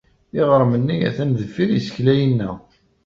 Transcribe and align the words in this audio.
Iɣrem-nni 0.39 0.95
atan 1.07 1.29
deffir 1.39 1.69
yisekla-inna. 1.71 2.51